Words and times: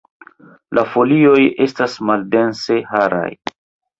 La 0.77 0.83
folioj 0.93 1.43
estas 1.67 1.97
maldense 2.11 2.79
haraj. 2.95 3.29